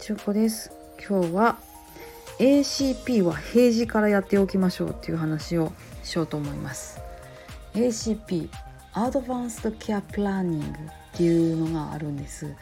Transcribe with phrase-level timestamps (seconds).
[0.00, 0.72] 中子です。
[0.98, 1.58] 今日は
[2.38, 5.72] ACP は平時からやっておきましょうっていう話を
[6.02, 7.00] しようと思います。
[7.74, 8.48] ACP
[8.92, 10.72] アドバンストケアプランニングっ
[11.14, 12.54] ていうのがあるんです。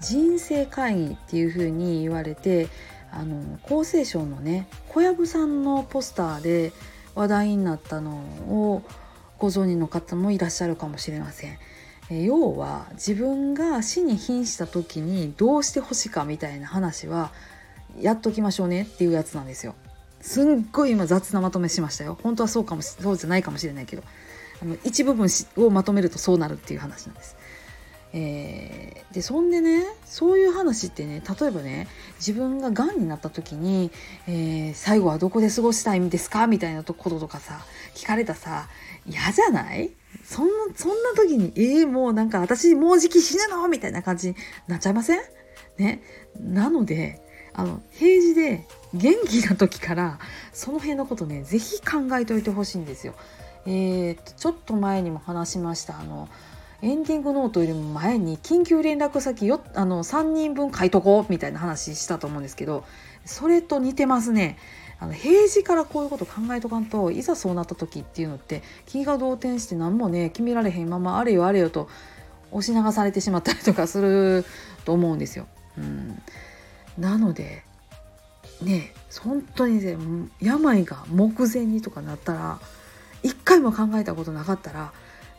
[0.00, 2.68] 人生会議っていう風に言われて
[3.12, 6.72] あの厚生省のね小籔さんのポスターで
[7.14, 8.12] 話題になったの
[8.48, 8.82] を
[9.38, 11.58] ご存知の方もいらっしゃるかもしれません。
[12.10, 17.30] 要は自分が死に瀕した時にどうしてほしいかみたいな話は
[18.00, 19.74] やっときましょうねっていうやつなんですよ。
[20.20, 22.18] すっごい今雑なまとめしましたよ。
[22.22, 24.02] 本当はそうかもそうじゃないかもしれないけど
[24.62, 27.36] あの一部分をまとめるとそうなるっていう話なんです。
[28.14, 31.88] えー、でそんでねそういう話ってね例えばね
[32.18, 33.90] 自分ががんになった時に、
[34.28, 37.60] えー、最後はどこで過ごしたいんですかみたいなこととかさ
[37.94, 38.68] 聞かれたさ
[39.06, 39.90] 嫌じゃない？
[40.24, 44.36] そんなそんな時にえー、もうなんか私もうじき死ぬのみたいな感じに
[44.68, 45.20] なっちゃいません？
[45.78, 46.02] ね
[46.38, 47.20] なので
[47.54, 50.18] あの平時で元気な時から
[50.52, 53.14] その辺のことね是非考えておいてほしいんですよ。
[53.66, 56.28] えー、ちょっと前にも話しましたあの
[56.82, 62.84] エンディングノートよりも前に緊急連絡先よあの3人分書いとこうみたいな話したと思うんですけど
[63.24, 64.58] それと似てますね。
[65.02, 71.88] あの平時からこういうこと考えとかんといざそうなった時っていうのって気が動転して何もね決められへんままあれよあれよと
[72.52, 74.44] 押し流されてしまったりとかする
[74.84, 75.48] と思うんですよ。
[75.76, 76.22] うん、
[76.96, 77.64] なので
[78.62, 79.96] ね本当にね
[80.40, 82.60] 病が目前にとかなったら
[83.24, 84.92] 一回も考えたことなかったら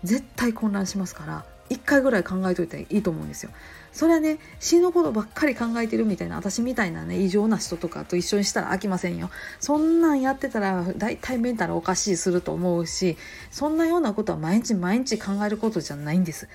[0.04, 3.52] 絶対混乱しますから一回ぐらい考えといたらいいと思うんですよ。
[3.92, 9.30] それはね死ぬことばっかり考えてるみたいな私みたいなね異常な人とかと一緒にしたら飽きませんよ。
[9.60, 13.18] そんなんやってたら大体メンタルおかしいすると思うし
[13.52, 16.48] そんなようなことは毎日毎日考えることじゃないんです。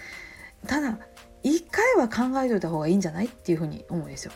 [0.66, 0.98] ただ
[1.42, 4.32] 一回は考えといた方がいいんじゃないっていうふうに思うんですよ。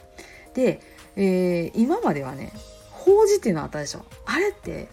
[0.54, 0.80] で、
[1.16, 2.52] えー、今まではね
[2.90, 4.04] 法事っていうのあったでしょ。
[4.26, 4.88] あれって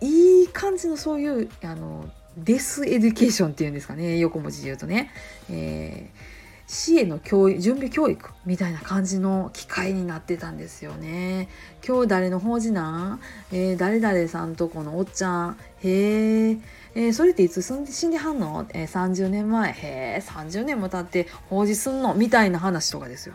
[0.00, 4.18] いい感じのそういうあのdeath education っていうんですかね。
[4.18, 5.10] 横文字で言うとね、
[5.50, 6.38] えー
[6.70, 11.48] 死への教育準備教育みたいな感じの機会になってたんですよね。
[11.86, 15.56] 今日誰の法事なん、えー、誰々さんとこのおっちゃん？
[15.82, 16.58] へえ
[16.94, 19.72] えー、それっていつ死んで死んではんの、えー、30年前？
[19.72, 19.76] へ
[20.18, 22.14] え30年も経って法事すんの？
[22.14, 23.34] みたいな話とかですよ。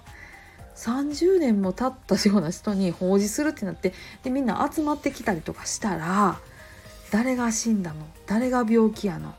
[0.76, 6.40] 30年も経ったような人に法事するってなってでみんな集まってきたりとかしたら
[7.14, 8.08] 誰が死んだの？
[8.26, 9.36] 誰が病気やの、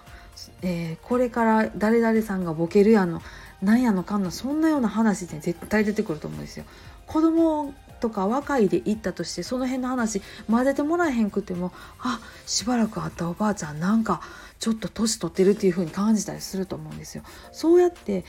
[0.62, 3.20] えー、これから誰々さんがボケるやの？
[3.62, 4.30] なんやのかんの？
[4.30, 6.64] そんなような話で絶対出てくると思うんですよ。
[7.08, 14.20] 子供とか若いで行ったとしてその辺の話混ぜてもらえへんくてもあしばらく会ったおばあちゃんなんか
[14.60, 17.24] ちょっと年取ってるっていう風に感じたりすると思うんですよ。
[17.50, 18.24] そうやって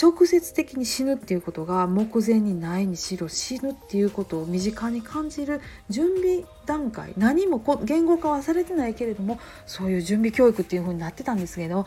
[0.00, 11.86] 直接的に死ぬっていうことが目前にないにしろ死ぬっていうことを身近に感じる準備段階何も言語化はされてないけれどもそういう準備教育っていう風になってたんですけど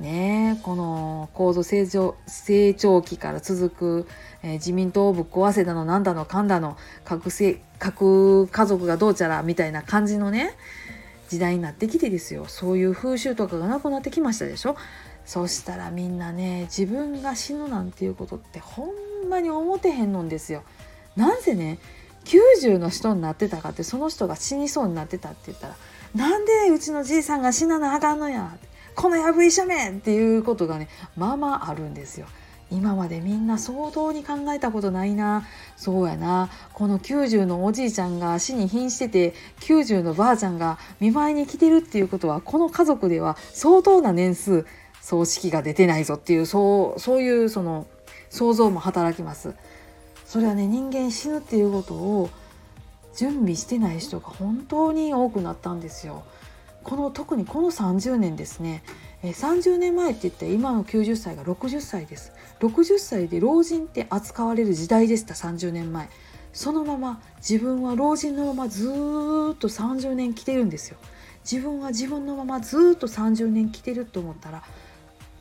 [0.00, 4.08] ねこの高度成長成長期から続く、
[4.42, 7.30] えー、自民党をぶっ壊せだのなんだのかんだの核
[7.78, 10.56] 核家族がどうちゃらみたいな感じのね
[11.34, 14.76] 時代になってきてですよそういう風習とかがなくなってきましたでしょ
[15.24, 20.62] そしたらみんなね自分が死ぬなんていうことってほんまに思てへんのんですよ。
[21.16, 21.78] なんせね
[22.24, 25.76] 90の人になってたかってその人が死にそうになってたって言ったら
[26.14, 28.56] なんでうちのじいさんが死ななあかんのや
[28.94, 32.26] このやぶ医者めっていうことがねまあまああるんですよ。
[32.70, 44.66] 今までみんな相当に考えたことないなそうやなこの90のおじいちゃんが死に瀕してて90のばあちゃんが見舞いに来てるっていうことはこの家族では相当な年数
[45.00, 47.86] 葬式が出てないぞっていうそうそういうその
[48.30, 49.54] 想像も働きます。
[50.24, 52.30] それはね人間死ぬっていうことを
[53.16, 56.24] 準備してない人が本当に多くなったんですよ。
[56.82, 58.82] この特にこの30年ですね、
[59.32, 62.32] 30年前って言って今の90歳が60歳です。
[62.60, 66.08] 60歳で老人って扱われる時代でした30年前
[66.52, 70.96] そのまま自分は老人のままずっと30年来てるんですよ。
[71.50, 74.62] 自分は自分のままずっと30年来てると思ったら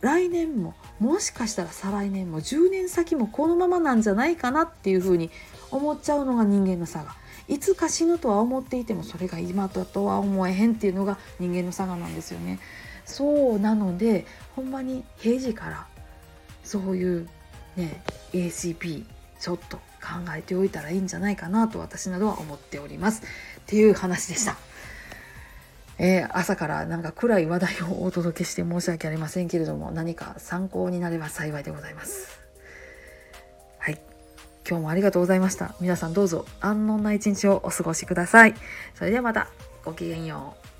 [0.01, 5.29] 来年ももしかしたら再来年も10年先もこのままなんじゃないかなっていうふうに
[5.71, 7.15] 思っちゃうのが人間の差が。
[7.47, 12.59] いつか死ぬとは思っていてもそれが今だとは思えへんっていうのが人間の差がなんですよね。
[13.05, 15.87] そうなのでほんまに平時から
[16.63, 17.27] そういう
[17.75, 18.01] ね
[18.31, 19.03] ACP
[19.39, 19.81] ちょっと考
[20.37, 23.23] えておいたらいいんじゃないかなと私などは思っております。
[23.23, 23.25] っ
[23.65, 24.57] ていう話でした。
[25.97, 32.39] えー、朝からなんか暗い話題をお届けして申し訳ありませんけれども何か参考になれば幸いでございます。
[33.79, 34.01] はい。
[34.67, 35.75] 今日もありがとうございました。
[35.79, 38.53] 皆さんどうぞ安穏な一日をお過ごしください。
[38.95, 39.47] それではまた。
[39.83, 40.72] ごきげんよう。